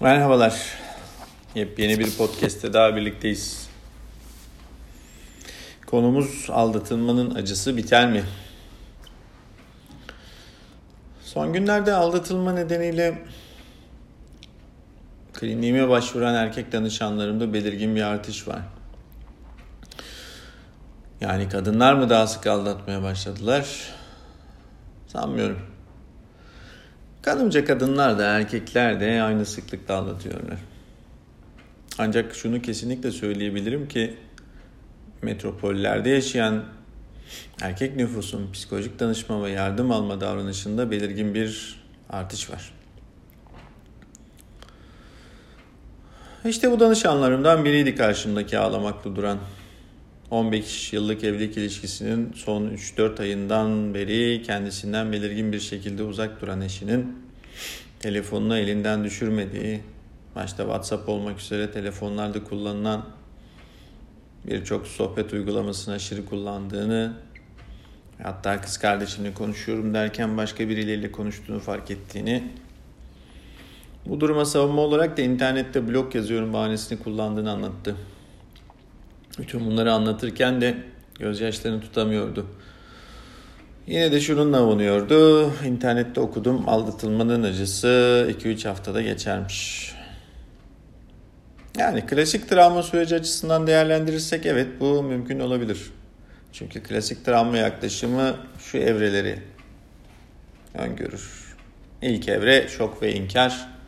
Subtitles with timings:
[0.00, 0.78] Merhabalar.
[1.54, 3.68] Yepyeni bir podcast'te daha birlikteyiz.
[5.86, 8.24] Konumuz aldatılmanın acısı biter mi?
[11.22, 13.22] Son günlerde aldatılma nedeniyle
[15.32, 18.60] kliniğime başvuran erkek danışanlarımda belirgin bir artış var.
[21.20, 23.92] Yani kadınlar mı daha sık aldatmaya başladılar?
[25.06, 25.69] Sanmıyorum.
[27.22, 30.58] Kanımca kadınlar da erkekler de aynı sıklıkta aldatıyorlar.
[31.98, 34.16] Ancak şunu kesinlikle söyleyebilirim ki
[35.22, 36.64] metropollerde yaşayan
[37.60, 42.72] erkek nüfusun psikolojik danışma ve yardım alma davranışında belirgin bir artış var.
[46.44, 49.38] İşte bu danışanlarımdan biriydi karşımdaki ağlamaklı duran.
[50.30, 57.16] 15 yıllık evlilik ilişkisinin son 3-4 ayından beri kendisinden belirgin bir şekilde uzak duran eşinin
[58.00, 59.80] telefonunu elinden düşürmediği,
[60.36, 63.06] başta WhatsApp olmak üzere telefonlarda kullanılan
[64.46, 67.12] birçok sohbet uygulamasını aşırı kullandığını,
[68.22, 72.44] hatta kız kardeşimle konuşuyorum derken başka birileriyle konuştuğunu fark ettiğini,
[74.06, 77.96] bu duruma savunma olarak da internette blog yazıyorum bahanesini kullandığını anlattı.
[79.40, 80.74] Bütün bunları anlatırken de
[81.18, 82.46] gözyaşlarını tutamıyordu.
[83.86, 85.52] Yine de şununla avunuyordu.
[85.66, 87.86] İnternette okudum aldatılmanın acısı
[88.42, 89.92] 2-3 haftada geçermiş.
[91.78, 95.90] Yani klasik travma süreci açısından değerlendirirsek evet bu mümkün olabilir.
[96.52, 99.38] Çünkü klasik travma yaklaşımı şu evreleri
[100.74, 101.56] öngörür.
[102.02, 103.79] İlk evre şok ve inkar.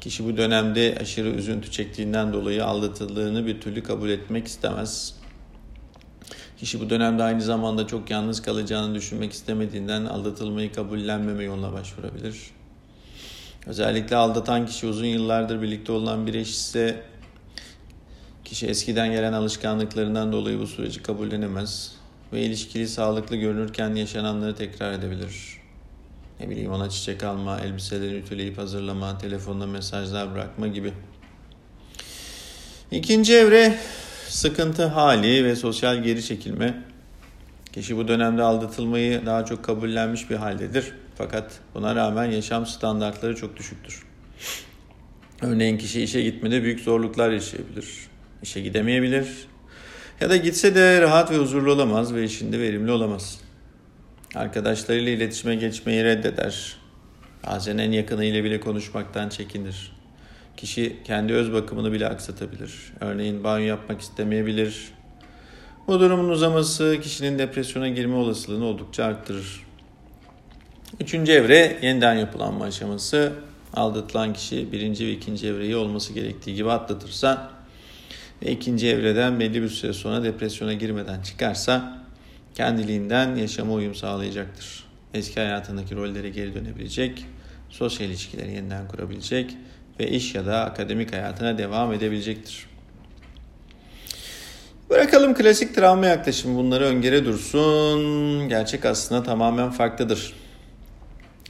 [0.00, 5.14] Kişi bu dönemde aşırı üzüntü çektiğinden dolayı aldatıldığını bir türlü kabul etmek istemez.
[6.58, 12.36] Kişi bu dönemde aynı zamanda çok yalnız kalacağını düşünmek istemediğinden aldatılmayı kabullenmeme yoluna başvurabilir.
[13.66, 17.02] Özellikle aldatan kişi uzun yıllardır birlikte olan bir eş ise
[18.44, 21.92] kişi eskiden gelen alışkanlıklarından dolayı bu süreci kabullenemez
[22.32, 25.63] ve ilişkili sağlıklı görünürken yaşananları tekrar edebilir.
[26.40, 30.92] Ne bileyim ona çiçek alma, elbiselerini ütüleyip hazırlama, telefonda mesajlar bırakma gibi.
[32.90, 33.78] İkinci evre
[34.28, 36.82] sıkıntı hali ve sosyal geri çekilme.
[37.72, 40.92] Kişi bu dönemde aldatılmayı daha çok kabullenmiş bir haldedir.
[41.18, 44.02] Fakat buna rağmen yaşam standartları çok düşüktür.
[45.42, 48.08] Örneğin kişi işe gitmede büyük zorluklar yaşayabilir.
[48.42, 49.26] İşe gidemeyebilir.
[50.20, 53.40] Ya da gitse de rahat ve huzurlu olamaz ve işinde verimli olamaz.
[54.34, 56.76] Arkadaşlarıyla iletişime geçmeyi reddeder.
[57.46, 59.92] Bazen en yakınıyla bile konuşmaktan çekinir.
[60.56, 62.92] Kişi kendi öz bakımını bile aksatabilir.
[63.00, 64.90] Örneğin banyo yapmak istemeyebilir.
[65.86, 69.62] Bu durumun uzaması kişinin depresyona girme olasılığını oldukça arttırır.
[71.00, 73.32] Üçüncü evre yeniden yapılanma aşaması.
[73.74, 77.50] Aldatılan kişi birinci ve ikinci evreyi olması gerektiği gibi atlatırsa
[78.42, 82.03] ve ikinci evreden belli bir süre sonra depresyona girmeden çıkarsa
[82.54, 84.84] kendiliğinden yaşama uyum sağlayacaktır.
[85.14, 87.26] Eski hayatındaki rolleri geri dönebilecek,
[87.68, 89.56] sosyal ilişkileri yeniden kurabilecek
[90.00, 92.66] ve iş ya da akademik hayatına devam edebilecektir.
[94.90, 98.48] Bırakalım klasik travma yaklaşımı bunları öngere dursun.
[98.48, 100.32] Gerçek aslında tamamen farklıdır.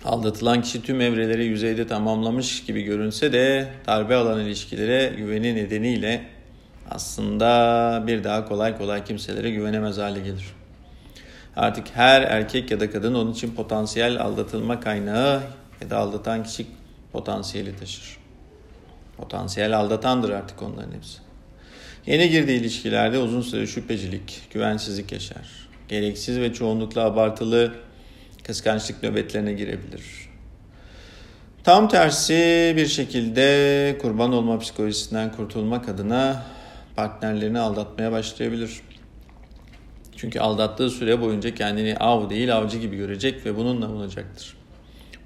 [0.05, 6.25] Aldatılan kişi tüm evreleri yüzeyde tamamlamış gibi görünse de darbe alan ilişkilere güveni nedeniyle
[6.91, 10.64] aslında bir daha kolay kolay kimselere güvenemez hale gelir.
[11.57, 15.43] Artık her erkek ya da kadın onun için potansiyel aldatılma kaynağı
[15.81, 16.67] ya da aldatan kişi
[17.13, 18.17] potansiyeli taşır.
[19.17, 21.19] Potansiyel aldatandır artık onların hepsi.
[22.07, 25.69] Yeni girdiği ilişkilerde uzun süre şüphecilik, güvensizlik yaşar.
[25.89, 27.75] Gereksiz ve çoğunlukla abartılı
[28.45, 30.03] kıskançlık nöbetlerine girebilir.
[31.65, 36.43] Tam tersi bir şekilde kurban olma psikolojisinden kurtulmak adına
[36.97, 38.81] partnerlerini aldatmaya başlayabilir.
[40.17, 44.57] Çünkü aldattığı süre boyunca kendini av değil avcı gibi görecek ve bununla bulunacaktır.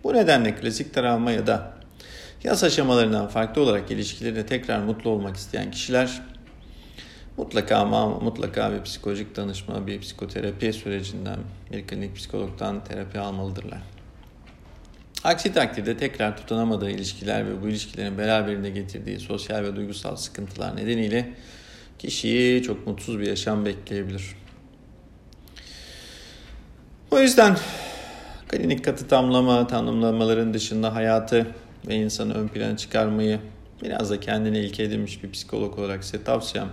[0.04, 1.72] Bu nedenle klasik travma ya da
[2.44, 6.22] yas aşamalarından farklı olarak ilişkilerine tekrar mutlu olmak isteyen kişiler
[7.36, 11.38] mutlaka ama mutlaka bir psikolojik danışma, bir psikoterapi sürecinden,
[11.72, 13.80] bir klinik psikologdan terapi almalıdırlar.
[15.24, 21.34] Aksi takdirde tekrar tutunamadığı ilişkiler ve bu ilişkilerin beraberinde getirdiği sosyal ve duygusal sıkıntılar nedeniyle
[21.98, 24.34] kişiyi çok mutsuz bir yaşam bekleyebilir.
[27.10, 27.56] O yüzden
[28.48, 31.46] klinik katı tamlama, tanımlamaların dışında hayatı
[31.86, 33.40] ve insanı ön plana çıkarmayı
[33.82, 36.68] biraz da kendine ilke edinmiş bir psikolog olarak size tavsiyem.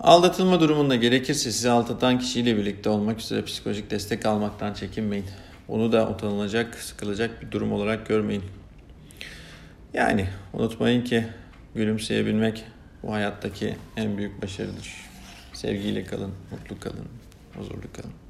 [0.00, 5.26] Aldatılma durumunda gerekirse sizi aldatan kişiyle birlikte olmak üzere psikolojik destek almaktan çekinmeyin.
[5.68, 8.42] Onu da utanılacak, sıkılacak bir durum olarak görmeyin.
[9.94, 11.26] Yani unutmayın ki
[11.74, 12.64] gülümseyebilmek
[13.02, 14.94] bu hayattaki en büyük başarıdır.
[15.52, 17.06] Sevgiyle kalın, mutlu kalın,
[17.56, 18.23] huzurlu kalın.